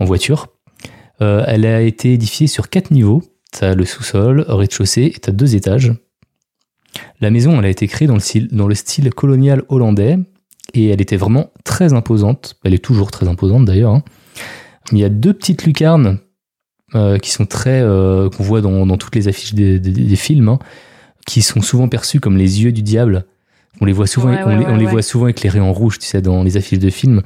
en 0.00 0.04
voiture. 0.04 0.48
Euh, 1.22 1.44
elle 1.46 1.64
a 1.66 1.80
été 1.82 2.12
édifiée 2.12 2.46
sur 2.46 2.68
quatre 2.68 2.90
niveaux. 2.90 3.22
T'as 3.52 3.74
le 3.74 3.84
sous-sol, 3.84 4.44
rez-de-chaussée, 4.48 5.12
et 5.14 5.18
t'as 5.18 5.32
deux 5.32 5.54
étages. 5.54 5.92
La 7.20 7.30
maison, 7.30 7.58
elle 7.58 7.64
a 7.66 7.68
été 7.70 7.86
créée 7.88 8.08
dans 8.08 8.14
le 8.14 8.20
style, 8.20 8.48
dans 8.52 8.68
le 8.68 8.74
style 8.74 9.12
colonial 9.12 9.62
hollandais, 9.68 10.18
et 10.74 10.88
elle 10.88 11.00
était 11.00 11.16
vraiment 11.16 11.50
très 11.64 11.92
imposante. 11.92 12.56
Elle 12.64 12.74
est 12.74 12.84
toujours 12.84 13.10
très 13.10 13.28
imposante 13.28 13.64
d'ailleurs. 13.64 13.92
hein. 13.94 14.02
Il 14.92 14.98
y 14.98 15.04
a 15.04 15.08
deux 15.08 15.32
petites 15.32 15.64
lucarnes 15.64 16.18
euh, 16.94 17.18
qui 17.18 17.30
sont 17.30 17.46
très 17.46 17.80
euh, 17.80 18.28
qu'on 18.30 18.42
voit 18.44 18.60
dans, 18.60 18.86
dans 18.86 18.96
toutes 18.98 19.14
les 19.16 19.26
affiches 19.28 19.54
des, 19.54 19.78
des- 19.80 19.90
des 19.90 20.16
films, 20.16 20.48
hein, 20.48 20.58
qui 21.26 21.42
sont 21.42 21.60
souvent 21.62 21.88
perçus 21.88 22.20
comme 22.20 22.36
les 22.36 22.62
yeux 22.62 22.72
du 22.72 22.82
diable. 22.82 23.24
On 23.80 23.84
les 23.84 23.92
voit 23.92 24.06
souvent, 24.06 24.30
Ouais, 24.30 24.42
on 24.44 24.58
ouais, 24.58 24.66
on 24.68 24.76
les 24.76 24.86
voit 24.86 25.02
souvent 25.02 25.26
éclairés 25.28 25.60
en 25.60 25.72
rouge, 25.72 25.98
tu 25.98 26.06
sais, 26.06 26.22
dans 26.22 26.42
les 26.42 26.56
affiches 26.56 26.78
de 26.78 26.90
films. 26.90 27.22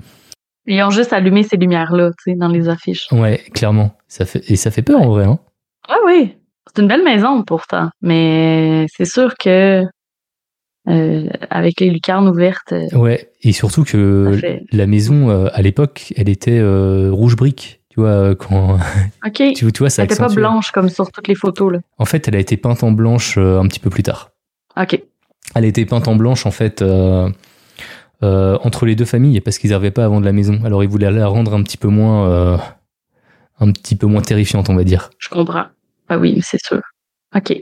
Ils 0.66 0.82
ont 0.82 0.90
juste 0.90 1.12
allumé 1.12 1.42
ces 1.42 1.56
lumières-là, 1.56 2.10
tu 2.22 2.30
sais, 2.32 2.36
dans 2.36 2.48
les 2.48 2.68
affiches. 2.68 3.08
Ouais, 3.12 3.38
clairement. 3.54 3.92
Ça 4.08 4.24
fait 4.26 4.42
et 4.50 4.56
ça 4.56 4.70
fait 4.70 4.82
peur 4.82 5.00
en 5.00 5.08
vrai. 5.08 5.24
Hein. 5.24 5.38
Ah 5.88 5.96
oui, 6.06 6.36
c'est 6.66 6.82
une 6.82 6.88
belle 6.88 7.02
maison 7.04 7.42
pourtant, 7.42 7.88
mais 8.02 8.86
c'est 8.94 9.04
sûr 9.06 9.34
que 9.36 9.84
euh, 10.88 11.28
avec 11.50 11.80
les 11.80 11.90
lucarnes 11.90 12.28
ouvertes, 12.28 12.72
euh, 12.72 12.86
Ouais, 12.96 13.30
et 13.42 13.52
surtout 13.52 13.84
que 13.84 14.36
fait. 14.40 14.62
la 14.72 14.86
maison 14.86 15.30
euh, 15.30 15.48
à 15.52 15.62
l'époque, 15.62 16.12
elle 16.16 16.28
était 16.28 16.58
euh, 16.58 17.10
rouge 17.12 17.36
brique. 17.36 17.80
Tu 17.90 18.00
vois, 18.00 18.34
quand 18.36 18.78
Ok. 19.26 19.42
tu, 19.54 19.66
vois, 19.78 19.90
ça 19.90 20.02
Elle 20.02 20.12
était 20.12 20.16
pas 20.20 20.28
blanche 20.28 20.70
comme 20.70 20.88
sur 20.88 21.10
toutes 21.10 21.26
les 21.26 21.34
photos 21.34 21.72
là. 21.72 21.78
En 21.98 22.04
fait, 22.04 22.28
elle 22.28 22.36
a 22.36 22.38
été 22.38 22.56
peinte 22.56 22.84
en 22.84 22.92
blanche 22.92 23.36
un 23.36 23.66
petit 23.66 23.80
peu 23.80 23.90
plus 23.90 24.02
tard. 24.04 24.30
Ok. 24.80 25.02
Elle 25.56 25.64
a 25.64 25.66
été 25.66 25.84
peinte 25.84 26.06
en 26.06 26.14
blanche 26.14 26.46
en 26.46 26.52
fait 26.52 26.84
euh, 28.22 28.58
entre 28.62 28.86
les 28.86 28.96
deux 28.96 29.04
familles 29.04 29.40
parce 29.40 29.58
qu'ils 29.58 29.70
n'arrivaient 29.70 29.90
pas 29.90 30.04
à 30.04 30.08
vendre 30.08 30.24
la 30.24 30.32
maison. 30.32 30.60
Alors 30.64 30.82
ils 30.82 30.88
voulaient 30.88 31.10
la 31.10 31.26
rendre 31.26 31.54
un 31.54 31.62
petit 31.62 31.76
peu 31.76 31.88
moins, 31.88 32.28
euh, 32.28 32.58
un 33.60 33.72
petit 33.72 33.96
peu 33.96 34.06
moins 34.06 34.22
terrifiante, 34.22 34.68
on 34.70 34.74
va 34.74 34.84
dire. 34.84 35.10
Je 35.18 35.28
comprends. 35.28 35.64
Ah 36.08 36.18
oui, 36.18 36.40
c'est 36.42 36.60
sûr. 36.62 36.80
Ok. 37.34 37.54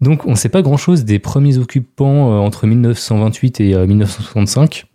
Donc 0.00 0.26
on 0.26 0.30
ne 0.30 0.36
sait 0.36 0.48
pas 0.48 0.62
grand-chose 0.62 1.04
des 1.04 1.18
premiers 1.18 1.58
occupants 1.58 2.32
euh, 2.32 2.36
entre 2.36 2.66
1928 2.66 3.60
et 3.60 3.74
euh, 3.74 3.86
1965. 3.86 4.86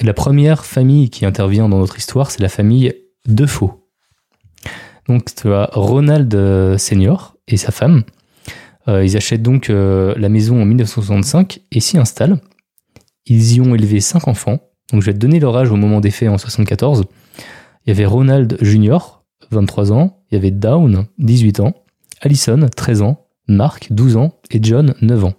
La 0.00 0.12
première 0.12 0.64
famille 0.64 1.08
qui 1.08 1.24
intervient 1.24 1.68
dans 1.68 1.78
notre 1.78 1.98
histoire, 1.98 2.30
c'est 2.30 2.42
la 2.42 2.48
famille 2.48 2.94
Defoe. 3.26 3.70
Donc 5.08 5.34
tu 5.34 5.52
as 5.52 5.70
Ronald 5.72 6.76
Senior 6.78 7.36
et 7.46 7.56
sa 7.56 7.70
femme. 7.70 8.04
Euh, 8.88 9.04
ils 9.04 9.16
achètent 9.16 9.42
donc 9.42 9.70
euh, 9.70 10.14
la 10.16 10.28
maison 10.28 10.60
en 10.60 10.64
1965 10.64 11.60
et 11.72 11.80
s'y 11.80 11.98
installent. 11.98 12.38
Ils 13.26 13.54
y 13.54 13.60
ont 13.60 13.74
élevé 13.74 14.00
cinq 14.00 14.28
enfants. 14.28 14.58
Donc 14.92 15.00
je 15.00 15.06
vais 15.06 15.14
te 15.14 15.18
donner 15.18 15.40
leur 15.40 15.56
âge 15.56 15.70
au 15.70 15.76
moment 15.76 16.00
des 16.00 16.10
faits 16.10 16.28
en 16.28 16.38
74. 16.38 17.04
Il 17.86 17.88
y 17.88 17.90
avait 17.90 18.06
Ronald 18.06 18.58
Jr., 18.60 19.22
23 19.50 19.92
ans. 19.92 20.22
Il 20.30 20.34
y 20.34 20.38
avait 20.38 20.50
Down, 20.50 21.06
18 21.18 21.60
ans. 21.60 21.74
Allison, 22.20 22.68
13 22.74 23.02
ans. 23.02 23.24
Mark, 23.48 23.88
12 23.90 24.16
ans, 24.16 24.40
et 24.50 24.58
John, 24.62 24.94
9 25.02 25.24
ans. 25.24 25.34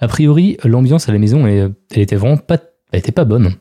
A 0.00 0.08
priori, 0.08 0.56
l'ambiance 0.64 1.08
à 1.08 1.12
la 1.12 1.18
maison, 1.18 1.46
elle, 1.46 1.74
elle 1.92 2.02
était 2.02 2.16
vraiment 2.16 2.36
pas, 2.36 2.58
elle 2.92 2.98
était 2.98 3.12
pas 3.12 3.24
bonne. 3.24 3.54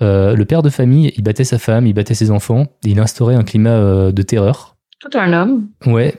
Euh, 0.00 0.34
le 0.34 0.44
père 0.44 0.62
de 0.62 0.70
famille, 0.70 1.12
il 1.16 1.22
battait 1.22 1.44
sa 1.44 1.58
femme, 1.58 1.86
il 1.86 1.92
battait 1.92 2.14
ses 2.14 2.30
enfants, 2.30 2.66
et 2.84 2.90
il 2.90 2.98
instaurait 2.98 3.34
un 3.34 3.44
climat 3.44 3.70
euh, 3.70 4.12
de 4.12 4.22
terreur. 4.22 4.76
Tout 5.00 5.16
un 5.16 5.32
homme. 5.32 5.68
Ouais. 5.86 6.14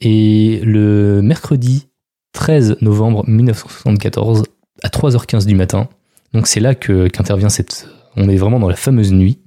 Et 0.00 0.60
le 0.64 1.20
mercredi 1.22 1.88
13 2.32 2.78
novembre 2.80 3.24
1974, 3.28 4.44
à 4.82 4.88
3h15 4.88 5.46
du 5.46 5.54
matin, 5.54 5.88
donc 6.32 6.46
c'est 6.46 6.60
là 6.60 6.74
que 6.74 7.08
qu'intervient 7.08 7.48
cette. 7.48 7.88
On 8.16 8.28
est 8.28 8.36
vraiment 8.36 8.58
dans 8.60 8.68
la 8.68 8.76
fameuse 8.76 9.12
nuit. 9.12 9.38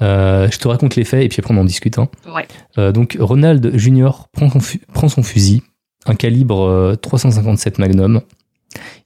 Euh, 0.00 0.50
je 0.50 0.58
te 0.58 0.66
raconte 0.68 0.96
les 0.96 1.04
faits 1.04 1.22
et 1.24 1.28
puis 1.28 1.38
après 1.40 1.54
on 1.54 1.58
en 1.58 1.64
discute. 1.64 1.98
hein. 1.98 2.08
Ouais. 2.34 2.46
Euh, 2.78 2.92
donc 2.92 3.16
Ronald 3.20 3.76
Jr. 3.76 4.10
prend 4.32 4.48
prend 4.92 5.08
son 5.08 5.22
fusil, 5.22 5.62
un 6.06 6.14
calibre 6.14 6.62
euh, 6.62 6.94
357 6.96 7.78
Magnum. 7.78 8.20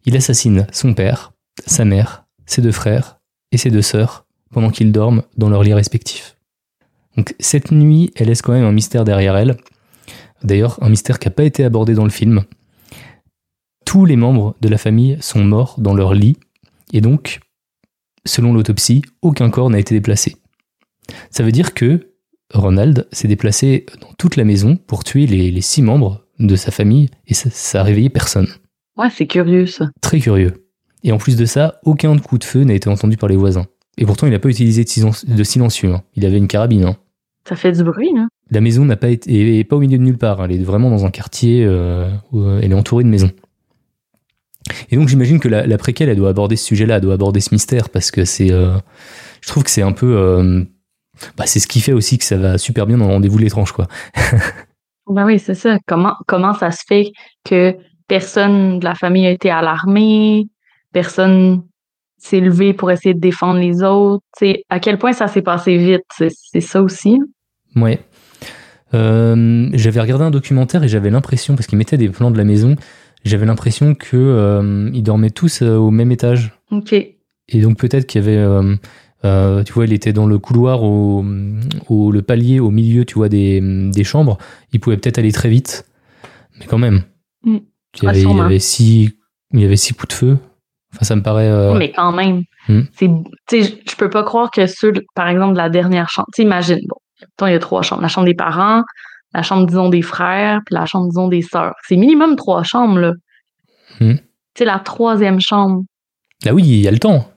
Il 0.06 0.16
assassine 0.16 0.66
son 0.72 0.94
père, 0.94 1.32
sa 1.66 1.84
mère, 1.84 2.24
ses 2.46 2.62
deux 2.62 2.72
frères 2.72 3.18
et 3.52 3.58
ses 3.58 3.70
deux 3.70 3.82
sœurs 3.82 4.24
pendant 4.52 4.70
qu'ils 4.70 4.92
dorment 4.92 5.22
dans 5.36 5.50
leurs 5.50 5.64
lits 5.64 5.74
respectifs. 5.74 6.36
Donc 7.16 7.34
cette 7.40 7.72
nuit, 7.72 8.12
elle 8.16 8.28
laisse 8.28 8.42
quand 8.42 8.52
même 8.52 8.64
un 8.64 8.72
mystère 8.72 9.04
derrière 9.04 9.36
elle. 9.36 9.56
D'ailleurs, 10.44 10.78
un 10.82 10.88
mystère 10.88 11.18
qui 11.18 11.26
n'a 11.26 11.32
pas 11.32 11.44
été 11.44 11.64
abordé 11.64 11.94
dans 11.94 12.04
le 12.04 12.10
film. 12.10 12.44
Tous 13.86 14.04
les 14.04 14.16
membres 14.16 14.54
de 14.60 14.68
la 14.68 14.76
famille 14.78 15.16
sont 15.20 15.42
morts 15.42 15.76
dans 15.78 15.94
leur 15.94 16.12
lit 16.12 16.36
et 16.92 17.00
donc, 17.00 17.40
selon 18.26 18.52
l'autopsie, 18.52 19.02
aucun 19.22 19.48
corps 19.48 19.70
n'a 19.70 19.78
été 19.78 19.94
déplacé. 19.94 20.36
Ça 21.30 21.42
veut 21.42 21.52
dire 21.52 21.72
que 21.72 22.12
Ronald 22.52 23.06
s'est 23.12 23.28
déplacé 23.28 23.86
dans 24.00 24.12
toute 24.18 24.36
la 24.36 24.44
maison 24.44 24.76
pour 24.76 25.04
tuer 25.04 25.26
les, 25.26 25.50
les 25.50 25.60
six 25.60 25.82
membres 25.82 26.26
de 26.38 26.56
sa 26.56 26.70
famille 26.70 27.08
et 27.26 27.34
ça, 27.34 27.48
ça 27.50 27.80
a 27.80 27.84
réveillé 27.84 28.10
personne. 28.10 28.48
Ouais, 28.98 29.08
c'est 29.10 29.26
curieux, 29.26 29.66
ça. 29.66 29.88
Très 30.02 30.18
curieux. 30.20 30.66
Et 31.04 31.12
en 31.12 31.18
plus 31.18 31.36
de 31.36 31.44
ça, 31.44 31.80
aucun 31.84 32.18
coup 32.18 32.38
de 32.38 32.44
feu 32.44 32.64
n'a 32.64 32.74
été 32.74 32.88
entendu 32.88 33.16
par 33.16 33.28
les 33.28 33.36
voisins. 33.36 33.66
Et 33.98 34.04
pourtant, 34.04 34.26
il 34.26 34.30
n'a 34.30 34.38
pas 34.38 34.48
utilisé 34.48 34.84
de, 34.84 34.88
silen- 34.88 35.24
de 35.34 35.44
silencieux. 35.44 35.94
hein. 35.94 36.02
Il 36.16 36.26
avait 36.26 36.38
une 36.38 36.48
carabine. 36.48 36.84
hein. 36.84 36.96
Ça 37.48 37.54
fait 37.56 37.72
du 37.72 37.84
bruit, 37.84 38.10
là. 38.14 38.26
La 38.50 38.60
maison 38.60 38.84
n'a 38.84 38.96
pas 38.96 39.08
été, 39.08 39.58
est 39.58 39.64
pas 39.64 39.76
au 39.76 39.80
milieu 39.80 39.96
de 39.98 40.02
nulle 40.02 40.18
part. 40.18 40.40
hein. 40.40 40.48
Elle 40.50 40.60
est 40.60 40.64
vraiment 40.64 40.90
dans 40.90 41.04
un 41.06 41.10
quartier 41.10 41.64
euh, 41.64 42.10
où 42.32 42.40
euh, 42.40 42.60
elle 42.62 42.72
est 42.72 42.74
entourée 42.76 43.04
de 43.04 43.08
maisons. 43.08 43.30
Et 44.90 44.96
donc 44.96 45.08
j'imagine 45.08 45.40
que 45.40 45.48
la, 45.48 45.66
la 45.66 45.78
préquelle, 45.78 46.08
elle 46.08 46.16
doit 46.16 46.30
aborder 46.30 46.56
ce 46.56 46.64
sujet-là, 46.66 46.96
elle 46.96 47.02
doit 47.02 47.14
aborder 47.14 47.40
ce 47.40 47.50
mystère 47.52 47.88
parce 47.88 48.10
que 48.10 48.24
c'est, 48.24 48.50
euh, 48.50 48.76
je 49.40 49.48
trouve 49.48 49.64
que 49.64 49.70
c'est 49.70 49.82
un 49.82 49.92
peu, 49.92 50.16
euh, 50.16 50.64
bah, 51.36 51.46
c'est 51.46 51.60
ce 51.60 51.66
qui 51.66 51.80
fait 51.80 51.92
aussi 51.92 52.18
que 52.18 52.24
ça 52.24 52.36
va 52.36 52.58
super 52.58 52.86
bien 52.86 52.98
dans 52.98 53.08
Rendez-vous 53.08 53.38
de 53.38 53.44
l'étrange, 53.44 53.72
quoi. 53.72 53.86
Ben 55.08 55.24
oui, 55.24 55.38
c'est 55.38 55.54
ça. 55.54 55.78
Comment, 55.86 56.16
comment 56.26 56.52
ça 56.52 56.72
se 56.72 56.82
fait 56.86 57.12
que 57.44 57.76
personne 58.08 58.80
de 58.80 58.84
la 58.84 58.96
famille 58.96 59.24
a 59.24 59.30
été 59.30 59.50
alarmé, 59.50 60.48
personne 60.92 61.62
s'est 62.18 62.40
levé 62.40 62.72
pour 62.72 62.90
essayer 62.90 63.14
de 63.14 63.20
défendre 63.20 63.60
les 63.60 63.84
autres? 63.84 64.24
sais, 64.36 64.64
à 64.68 64.80
quel 64.80 64.98
point 64.98 65.12
ça 65.12 65.28
s'est 65.28 65.42
passé 65.42 65.76
vite, 65.76 66.02
c'est 66.12 66.32
c'est 66.32 66.60
ça 66.60 66.82
aussi. 66.82 67.20
Ouais. 67.76 68.00
Euh, 68.94 69.68
j'avais 69.74 70.00
regardé 70.00 70.24
un 70.24 70.30
documentaire 70.30 70.82
et 70.82 70.88
j'avais 70.88 71.10
l'impression, 71.10 71.54
parce 71.54 71.66
qu'il 71.66 71.78
mettait 71.78 71.98
des 71.98 72.08
plans 72.08 72.30
de 72.30 72.38
la 72.38 72.44
maison, 72.44 72.74
j'avais 73.28 73.46
l'impression 73.46 73.94
que 73.94 74.16
euh, 74.16 74.90
ils 74.94 75.02
dormaient 75.02 75.30
tous 75.30 75.62
euh, 75.62 75.76
au 75.76 75.90
même 75.90 76.12
étage. 76.12 76.52
OK. 76.70 76.92
Et 76.92 77.60
donc 77.60 77.78
peut-être 77.78 78.06
qu'il 78.06 78.20
y 78.20 78.24
avait, 78.24 78.36
euh, 79.24 79.62
tu 79.64 79.72
vois, 79.72 79.84
il 79.84 79.92
était 79.92 80.12
dans 80.12 80.26
le 80.26 80.38
couloir, 80.38 80.82
au, 80.82 81.24
au- 81.88 82.10
le 82.12 82.22
palier 82.22 82.60
au 82.60 82.70
milieu, 82.70 83.04
tu 83.04 83.14
vois, 83.14 83.28
des, 83.28 83.60
des 83.90 84.04
chambres. 84.04 84.38
Il 84.72 84.80
pouvait 84.80 84.96
peut-être 84.96 85.18
aller 85.18 85.32
très 85.32 85.48
vite, 85.48 85.86
mais 86.58 86.66
quand 86.66 86.78
même. 86.78 87.02
Mm. 87.44 87.56
Il, 87.96 88.02
y 88.02 88.06
Ouais, 88.06 88.08
avait, 88.10 88.18
il, 88.18 88.22
y 88.22 88.24
sûrement. 88.26 88.42
avait 88.42 88.58
six, 88.58 89.10
il 89.52 89.60
y 89.60 89.64
avait 89.64 89.76
six 89.76 89.94
coups 89.94 90.08
de 90.08 90.12
feu. 90.14 90.38
Enfin, 90.94 91.04
ça 91.04 91.16
me 91.16 91.22
paraît. 91.22 91.76
Mais 91.78 91.92
quand 91.92 92.12
même, 92.12 92.42
Hmm. 92.68 92.80
c'est, 92.98 93.08
je- 93.52 93.96
peux 93.96 94.10
pas 94.10 94.24
croire 94.24 94.50
que 94.50 94.66
ceux, 94.66 94.92
par 95.14 95.28
exemple, 95.28 95.52
de 95.52 95.58
la 95.58 95.68
dernière 95.70 96.08
chambre, 96.08 96.26
imagine, 96.38 96.80
bon, 97.38 97.46
il 97.46 97.52
y 97.52 97.54
a 97.54 97.58
trois 97.60 97.82
chambres. 97.82 98.02
La 98.02 98.08
chambre 98.08 98.26
des 98.26 98.34
parents, 98.34 98.82
la 99.36 99.42
chambre, 99.42 99.66
disons, 99.66 99.88
des 99.90 100.02
frères, 100.02 100.60
puis 100.64 100.74
la 100.74 100.86
chambre, 100.86 101.08
disons, 101.08 101.28
des 101.28 101.42
sœurs. 101.42 101.74
C'est 101.86 101.96
minimum 101.96 102.36
trois 102.36 102.62
chambres, 102.62 102.98
là. 102.98 103.12
Hmm. 104.00 104.14
Tu 104.14 104.20
sais, 104.58 104.64
la 104.64 104.78
troisième 104.78 105.40
chambre, 105.40 105.82
Là, 106.44 106.52
oui, 106.54 106.62
il 106.64 106.80
y 106.80 106.88
a 106.88 106.90
le 106.90 106.98
temps. 106.98 107.30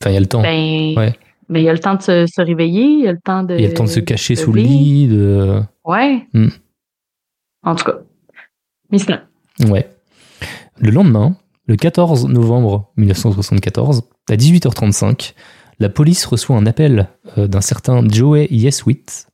Enfin, 0.00 0.10
il 0.10 0.14
y 0.14 0.16
a 0.16 0.20
le 0.20 0.26
temps. 0.26 0.42
ben, 0.42 0.94
Ouais. 0.96 1.14
ben, 1.48 1.58
il 1.60 1.62
y 1.62 1.68
a 1.68 1.72
le 1.72 1.78
temps 1.78 1.94
de 1.94 2.02
se, 2.02 2.26
se 2.26 2.40
réveiller, 2.42 2.84
il 2.84 3.04
y 3.04 3.08
a 3.08 3.12
le 3.12 3.20
temps 3.22 3.42
de. 3.42 3.54
il 3.54 3.60
y 3.60 3.64
a 3.64 3.68
le 3.68 3.74
temps 3.74 3.84
de 3.84 3.88
se 3.88 4.00
cacher 4.00 4.34
sous 4.34 4.52
le 4.52 4.62
lit. 4.62 5.08
De... 5.08 5.60
Ouais. 5.84 6.26
Hmm. 6.32 6.48
En 7.62 7.74
tout 7.74 7.84
cas. 7.84 7.98
Mais 8.90 8.98
sinon. 8.98 9.18
Ouais. 9.70 9.88
Le 10.78 10.90
lendemain, 10.90 11.36
le 11.66 11.76
14 11.76 12.26
novembre 12.28 12.90
1974, 12.96 14.02
à 14.30 14.36
18h35, 14.36 15.34
la 15.78 15.88
police 15.88 16.24
reçoit 16.26 16.56
un 16.56 16.66
appel 16.66 17.08
euh, 17.38 17.46
d'un 17.48 17.60
certain 17.62 18.06
Joey 18.08 18.46
Yeswit. 18.50 19.26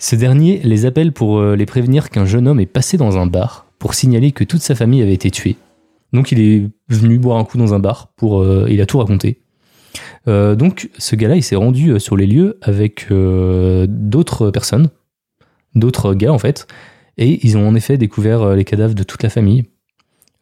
Ce 0.00 0.16
dernier 0.16 0.60
les 0.64 0.86
appelle 0.86 1.12
pour 1.12 1.38
euh, 1.38 1.54
les 1.56 1.66
prévenir 1.66 2.08
qu'un 2.08 2.24
jeune 2.24 2.48
homme 2.48 2.58
est 2.58 2.64
passé 2.64 2.96
dans 2.96 3.18
un 3.18 3.26
bar 3.26 3.66
pour 3.78 3.92
signaler 3.92 4.32
que 4.32 4.44
toute 4.44 4.62
sa 4.62 4.74
famille 4.74 5.02
avait 5.02 5.12
été 5.12 5.30
tuée. 5.30 5.56
Donc 6.14 6.32
il 6.32 6.40
est 6.40 6.70
venu 6.88 7.18
boire 7.18 7.36
un 7.36 7.44
coup 7.44 7.58
dans 7.58 7.74
un 7.74 7.78
bar 7.78 8.10
pour 8.16 8.40
euh, 8.40 8.66
il 8.70 8.80
a 8.80 8.86
tout 8.86 8.98
raconté. 8.98 9.42
Euh, 10.26 10.54
donc 10.54 10.88
ce 10.96 11.16
gars-là, 11.16 11.36
il 11.36 11.42
s'est 11.42 11.54
rendu 11.54 12.00
sur 12.00 12.16
les 12.16 12.26
lieux 12.26 12.58
avec 12.62 13.08
d'autres 13.10 14.50
personnes, 14.50 14.88
d'autres 15.74 16.14
gars 16.14 16.32
en 16.32 16.38
fait, 16.38 16.66
et 17.18 17.46
ils 17.46 17.58
ont 17.58 17.68
en 17.68 17.74
effet 17.74 17.98
découvert 17.98 18.56
les 18.56 18.64
cadavres 18.64 18.94
de 18.94 19.02
toute 19.02 19.22
la 19.22 19.28
famille. 19.28 19.66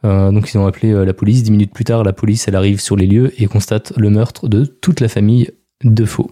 Donc 0.04 0.54
ils 0.54 0.58
ont 0.58 0.66
appelé 0.66 1.04
la 1.04 1.12
police. 1.12 1.42
Dix 1.42 1.50
minutes 1.50 1.72
plus 1.72 1.84
tard, 1.84 2.04
la 2.04 2.12
police 2.12 2.46
elle 2.46 2.54
arrive 2.54 2.80
sur 2.80 2.94
les 2.94 3.06
lieux 3.06 3.32
et 3.42 3.46
constate 3.46 3.92
le 3.96 4.10
meurtre 4.10 4.48
de 4.48 4.64
toute 4.64 5.00
la 5.00 5.08
famille 5.08 5.50
de 5.82 6.04
faux. 6.04 6.30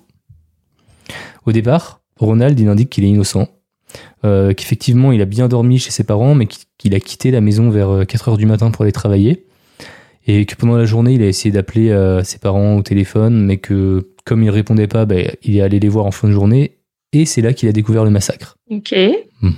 Au 1.44 1.52
départ, 1.52 2.00
Ronald 2.18 2.58
il 2.58 2.68
indique 2.68 2.90
qu'il 2.90 3.04
est 3.04 3.08
innocent, 3.08 3.48
euh, 4.24 4.52
qu'effectivement 4.54 5.12
il 5.12 5.20
a 5.22 5.24
bien 5.26 5.48
dormi 5.48 5.78
chez 5.78 5.90
ses 5.90 6.04
parents, 6.04 6.34
mais 6.34 6.46
qu'il- 6.46 6.94
a 6.94 7.00
quitté 7.00 7.30
la 7.30 7.40
maison 7.40 7.68
vers 7.70 8.06
4 8.06 8.28
heures 8.28 8.36
du 8.38 8.46
matin 8.46 8.70
pour 8.70 8.82
aller 8.82 8.92
travailler, 8.92 9.46
et 10.26 10.44
que 10.46 10.54
pendant 10.56 10.76
la 10.76 10.84
journée 10.84 11.14
il 11.14 11.22
a 11.22 11.26
essayé 11.26 11.52
d'appeler 11.52 11.90
euh, 11.90 12.22
ses 12.22 12.38
parents 12.38 12.76
au 12.76 12.82
téléphone, 12.82 13.44
mais 13.44 13.56
que 13.58 14.08
comme 14.24 14.42
il 14.42 14.50
répondait 14.50 14.86
pas, 14.88 15.04
ben, 15.04 15.30
il 15.42 15.56
est 15.56 15.60
allé 15.60 15.78
les 15.80 15.88
voir 15.88 16.04
en 16.06 16.10
fin 16.10 16.28
de 16.28 16.32
journée, 16.32 16.78
et 17.12 17.24
c'est 17.26 17.40
là 17.42 17.52
qu'il 17.52 17.68
a 17.68 17.72
découvert 17.72 18.04
le 18.04 18.10
massacre. 18.10 18.56
OK. 18.70 18.92
À 18.92 19.48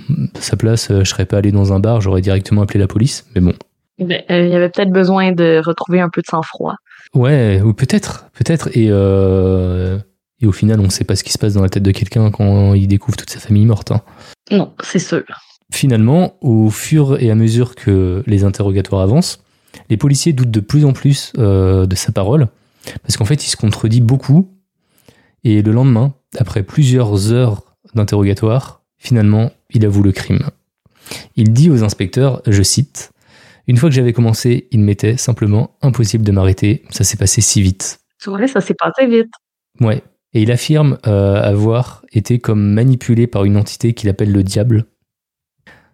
sa 0.41 0.55
place, 0.57 0.91
euh, 0.91 1.03
je 1.03 1.09
serais 1.09 1.25
pas 1.25 1.37
allé 1.37 1.51
dans 1.51 1.71
un 1.73 1.79
bar, 1.79 2.01
j'aurais 2.01 2.21
directement 2.21 2.61
appelé 2.61 2.79
la 2.79 2.87
police, 2.87 3.25
mais 3.35 3.41
bon. 3.41 3.53
Ben, 3.99 4.21
euh, 4.29 4.45
il 4.45 4.51
y 4.51 4.55
avait 4.55 4.69
peut-être 4.69 4.91
besoin 4.91 5.31
de 5.31 5.61
retrouver 5.65 5.99
un 6.01 6.09
peu 6.09 6.21
de 6.21 6.27
sang-froid. 6.27 6.75
Ouais, 7.15 7.61
ou 7.63 7.73
peut-être, 7.73 8.29
peut-être. 8.33 8.69
Et, 8.77 8.87
euh, 8.89 9.97
et 10.41 10.47
au 10.47 10.51
final, 10.51 10.79
on 10.79 10.83
ne 10.83 10.89
sait 10.89 11.03
pas 11.03 11.15
ce 11.15 11.23
qui 11.23 11.31
se 11.31 11.37
passe 11.37 11.53
dans 11.53 11.61
la 11.61 11.69
tête 11.69 11.83
de 11.83 11.91
quelqu'un 11.91 12.31
quand 12.31 12.73
il 12.73 12.87
découvre 12.87 13.17
toute 13.17 13.29
sa 13.29 13.39
famille 13.39 13.65
morte. 13.65 13.91
hein. 13.91 14.01
Non, 14.51 14.73
c'est 14.81 14.99
sûr. 14.99 15.23
Finalement, 15.71 16.35
au 16.41 16.69
fur 16.69 17.21
et 17.21 17.29
à 17.29 17.35
mesure 17.35 17.75
que 17.75 18.23
les 18.25 18.43
interrogatoires 18.43 19.01
avancent, 19.01 19.43
les 19.89 19.97
policiers 19.97 20.33
doutent 20.33 20.49
de 20.51 20.59
plus 20.61 20.85
en 20.85 20.93
plus 20.93 21.31
euh, 21.37 21.85
de 21.85 21.95
sa 21.95 22.11
parole, 22.11 22.47
parce 23.03 23.17
qu'en 23.17 23.25
fait, 23.25 23.45
il 23.45 23.49
se 23.49 23.57
contredit 23.57 24.01
beaucoup. 24.01 24.49
Et 25.43 25.61
le 25.61 25.71
lendemain, 25.71 26.13
après 26.37 26.63
plusieurs 26.63 27.31
heures 27.31 27.63
d'interrogatoire, 27.93 28.81
finalement, 28.97 29.51
il 29.69 29.85
avoue 29.85 30.03
le 30.03 30.11
crime. 30.11 30.41
Il 31.35 31.53
dit 31.53 31.69
aux 31.69 31.83
inspecteurs, 31.83 32.41
je 32.47 32.63
cite, 32.63 33.11
Une 33.67 33.77
fois 33.77 33.89
que 33.89 33.95
j'avais 33.95 34.13
commencé, 34.13 34.67
il 34.71 34.79
m'était 34.79 35.17
simplement 35.17 35.77
impossible 35.81 36.23
de 36.23 36.31
m'arrêter, 36.31 36.83
ça 36.89 37.03
s'est 37.03 37.17
passé 37.17 37.41
si 37.41 37.61
vite. 37.61 37.99
Tu 38.19 38.29
vois, 38.31 38.47
ça 38.47 38.61
s'est 38.61 38.73
passé 38.73 39.05
vite. 39.05 39.29
Ouais. 39.79 40.01
Et 40.33 40.43
il 40.43 40.51
affirme 40.51 40.97
euh, 41.07 41.41
avoir 41.41 42.03
été 42.13 42.39
comme 42.39 42.61
manipulé 42.73 43.25
par 43.27 43.45
une 43.45 43.57
entité 43.57 43.93
qu'il 43.93 44.09
appelle 44.09 44.31
le 44.31 44.43
diable. 44.43 44.85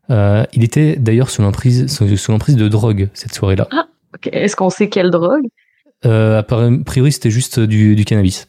Euh, 0.09 0.43
il 0.53 0.63
était 0.63 0.97
d'ailleurs 0.97 1.29
sous 1.29 1.41
l'emprise, 1.41 1.87
sous, 1.87 2.15
sous 2.17 2.31
l'emprise 2.31 2.55
de 2.57 2.67
drogue 2.67 3.09
cette 3.13 3.33
soirée-là. 3.33 3.67
OK. 4.13 4.29
Est-ce 4.31 4.55
qu'on 4.55 4.69
sait 4.69 4.89
quelle 4.89 5.09
drogue? 5.09 5.45
Euh, 6.05 6.39
a 6.39 6.43
priori, 6.43 7.11
c'était 7.11 7.31
juste 7.31 7.59
du, 7.59 7.95
du 7.95 8.05
cannabis. 8.05 8.47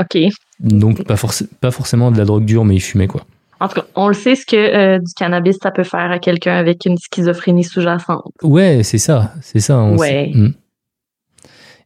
OK. 0.00 0.18
Donc 0.60 1.04
pas, 1.04 1.14
forc- 1.16 1.46
pas 1.60 1.70
forcément 1.70 2.10
de 2.10 2.18
la 2.18 2.24
drogue 2.24 2.44
dure, 2.44 2.64
mais 2.64 2.74
il 2.76 2.80
fumait 2.80 3.06
quoi. 3.06 3.24
En 3.60 3.68
tout 3.68 3.74
cas, 3.80 3.86
on 3.96 4.08
le 4.08 4.14
sait 4.14 4.36
ce 4.36 4.46
que 4.46 4.56
euh, 4.56 4.98
du 4.98 5.12
cannabis, 5.16 5.56
ça 5.62 5.70
peut 5.70 5.82
faire 5.84 6.10
à 6.10 6.18
quelqu'un 6.18 6.54
avec 6.54 6.86
une 6.86 6.96
schizophrénie 6.96 7.64
sous-jacente. 7.64 8.22
Ouais, 8.42 8.82
c'est 8.84 8.98
ça, 8.98 9.34
c'est 9.42 9.60
ça. 9.60 9.78
on 9.78 9.98
Ouais. 9.98 10.30
sait. 10.32 10.38
Mm. 10.38 10.54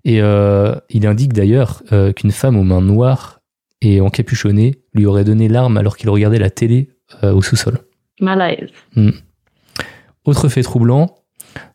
Et 0.04 0.20
euh, 0.20 0.74
il 0.90 1.06
indique 1.06 1.32
d'ailleurs 1.32 1.82
euh, 1.92 2.12
qu'une 2.12 2.32
femme 2.32 2.56
aux 2.56 2.64
mains 2.64 2.80
noires 2.80 3.40
et 3.80 4.00
encapuchonnée 4.00 4.80
lui 4.94 5.06
aurait 5.06 5.24
donné 5.24 5.48
l'arme 5.48 5.76
alors 5.76 5.96
qu'il 5.96 6.10
regardait 6.10 6.38
la 6.38 6.50
télé 6.50 6.90
euh, 7.22 7.32
au 7.32 7.42
sous-sol. 7.42 7.78
Malaise. 8.20 8.70
Autre 10.24 10.48
fait 10.48 10.62
troublant, 10.62 11.16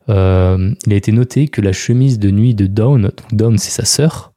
euh, 0.09 0.73
il 0.85 0.93
a 0.93 0.95
été 0.95 1.11
noté 1.11 1.47
que 1.47 1.61
la 1.61 1.73
chemise 1.73 2.19
de 2.19 2.31
nuit 2.31 2.55
de 2.55 2.67
Dawn, 2.67 3.03
donc 3.03 3.33
Dawn 3.33 3.57
c'est 3.57 3.71
sa 3.71 3.85
sœur, 3.85 4.33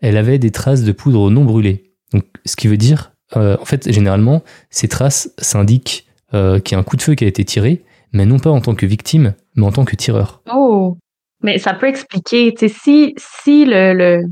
elle 0.00 0.16
avait 0.16 0.38
des 0.38 0.50
traces 0.50 0.84
de 0.84 0.92
poudre 0.92 1.30
non 1.30 1.44
brûlée. 1.44 1.92
Donc, 2.12 2.24
ce 2.44 2.56
qui 2.56 2.68
veut 2.68 2.76
dire, 2.76 3.12
euh, 3.36 3.56
en 3.60 3.64
fait, 3.64 3.90
généralement, 3.92 4.42
ces 4.70 4.88
traces 4.88 5.32
s'indiquent 5.38 6.06
euh, 6.34 6.58
qu'il 6.58 6.74
y 6.74 6.76
a 6.76 6.80
un 6.80 6.84
coup 6.84 6.96
de 6.96 7.02
feu 7.02 7.14
qui 7.14 7.24
a 7.24 7.28
été 7.28 7.44
tiré, 7.44 7.84
mais 8.12 8.26
non 8.26 8.38
pas 8.38 8.50
en 8.50 8.60
tant 8.60 8.74
que 8.74 8.86
victime, 8.86 9.34
mais 9.56 9.66
en 9.66 9.72
tant 9.72 9.84
que 9.84 9.96
tireur. 9.96 10.42
Oh! 10.52 10.96
Mais 11.42 11.58
ça 11.58 11.74
peut 11.74 11.86
expliquer, 11.88 12.52
tu 12.54 12.68
sais, 12.68 12.74
si, 12.82 13.14
si 13.16 13.64
le, 13.64 13.94
le, 13.94 14.22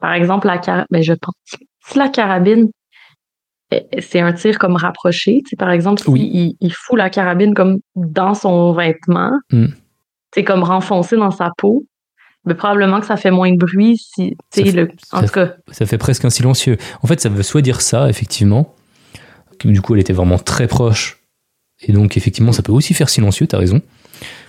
par 0.00 0.12
exemple, 0.12 0.46
la 0.46 0.58
carabine, 0.58 0.86
ben, 0.90 1.02
je 1.02 1.12
pense, 1.14 1.34
si 1.86 1.98
la 1.98 2.08
carabine, 2.08 2.70
eh, 3.72 3.82
c'est 4.00 4.20
un 4.20 4.32
tir 4.32 4.58
comme 4.58 4.76
rapproché, 4.76 5.40
tu 5.44 5.50
sais, 5.50 5.56
par 5.56 5.70
exemple, 5.70 6.02
si 6.02 6.10
Oui. 6.10 6.30
il, 6.32 6.56
il 6.60 6.72
fout 6.72 6.96
la 6.98 7.10
carabine 7.10 7.54
comme 7.54 7.78
dans 7.96 8.34
son 8.34 8.72
vêtement, 8.72 9.32
Mm. 9.50 9.66
c'est 10.34 10.44
comme 10.44 10.62
renfoncé 10.62 11.16
dans 11.16 11.30
sa 11.32 11.50
peau, 11.58 11.84
mais 12.44 12.54
probablement 12.54 13.00
que 13.00 13.06
ça 13.06 13.16
fait 13.16 13.30
moins 13.32 13.50
de 13.52 13.56
bruit 13.58 13.96
si, 13.96 14.36
tu 14.52 14.64
sais, 14.64 14.70
le, 14.72 14.88
en 15.12 15.20
ça 15.20 15.26
tout 15.26 15.32
cas, 15.32 15.54
Ça 15.72 15.86
fait 15.86 15.98
presque 15.98 16.24
un 16.24 16.30
silencieux. 16.30 16.76
En 17.02 17.06
fait, 17.08 17.20
ça 17.20 17.28
veut 17.28 17.42
soit 17.42 17.62
dire 17.62 17.80
ça, 17.80 18.08
effectivement, 18.08 18.74
que 19.58 19.66
du 19.68 19.80
coup, 19.80 19.94
elle 19.94 20.00
était 20.00 20.12
vraiment 20.12 20.38
très 20.38 20.68
proche, 20.68 21.18
et 21.80 21.92
donc, 21.92 22.16
effectivement, 22.16 22.52
ça 22.52 22.62
peut 22.62 22.72
aussi 22.72 22.94
faire 22.94 23.08
silencieux, 23.08 23.46
t'as 23.48 23.58
raison. 23.58 23.80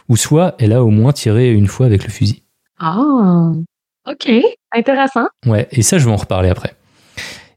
Ou 0.09 0.17
soit, 0.17 0.55
elle 0.59 0.74
a 0.74 0.83
au 0.83 0.89
moins 0.89 1.12
tiré 1.13 1.51
une 1.51 1.67
fois 1.67 1.85
avec 1.85 2.03
le 2.03 2.09
fusil. 2.09 2.43
ah, 2.79 3.51
ok, 4.07 4.29
intéressant. 4.74 5.27
Ouais, 5.45 5.67
et 5.71 5.81
ça, 5.81 5.97
je 5.97 6.05
vais 6.05 6.12
en 6.12 6.15
reparler 6.17 6.50
après. 6.50 6.75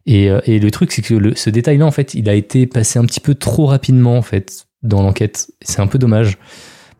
Et, 0.07 0.31
euh, 0.31 0.41
et 0.47 0.59
le 0.59 0.71
truc, 0.71 0.91
c'est 0.93 1.03
que 1.03 1.13
le- 1.15 1.35
ce 1.35 1.51
détail-là, 1.51 1.85
en 1.85 1.91
fait, 1.91 2.15
il 2.15 2.29
a 2.31 2.35
été 2.35 2.67
passé 2.67 2.99
un 2.99 3.05
petit 3.05 3.21
peu 3.21 3.35
trop 3.35 3.67
rapidement, 3.67 4.17
en 4.17 4.23
fait, 4.23 4.67
dans 4.83 5.03
l'enquête. 5.03 5.51
C'est 5.61 5.81
un 5.81 5.87
peu 5.87 5.99
dommage. 5.99 6.39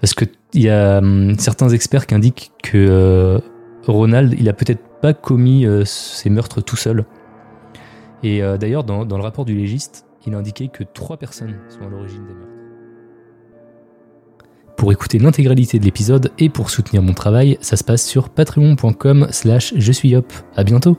Parce 0.01 0.13
que 0.15 0.27
il 0.53 0.63
y 0.63 0.69
a 0.69 0.99
hum, 0.99 1.39
certains 1.39 1.69
experts 1.71 2.07
qui 2.07 2.15
indiquent 2.15 2.53
que 2.63 2.77
euh, 2.77 3.39
Ronald, 3.87 4.35
il 4.39 4.49
a 4.49 4.53
peut-être 4.53 4.83
pas 5.01 5.15
commis 5.15 5.65
euh, 5.67 5.85
ces 5.87 6.29
meurtres 6.31 6.61
tout 6.63 6.77
seul. 6.77 7.05
Et 8.23 8.43
euh, 8.43 8.57
d'ailleurs, 8.59 8.85
dans, 8.85 9.05
dans 9.07 9.17
le 9.17 9.23
rapport 9.23 9.45
du 9.47 9.55
légiste, 9.55 10.05
il 10.27 10.35
a 10.35 10.39
indiqué 10.39 10.69
que 10.69 10.85
trois 10.85 11.17
personnes 11.17 11.57
sont 11.71 11.87
à 11.87 11.89
l'origine 11.91 12.25
des 12.27 12.35
meurtres. 12.35 12.53
Pour 14.79 14.93
écouter 14.93 15.19
l'intégralité 15.19 15.81
de 15.81 15.85
l'épisode 15.85 16.31
et 16.39 16.49
pour 16.49 16.71
soutenir 16.71 17.03
mon 17.03 17.13
travail, 17.13 17.59
ça 17.61 17.77
se 17.77 17.83
passe 17.83 18.07
sur 18.07 18.29
patreon.com 18.29 19.27
slash 19.33 19.75
je 19.77 19.93
suis 19.93 20.15
hop. 20.15 20.33
À 20.55 20.63
bientôt 20.63 20.97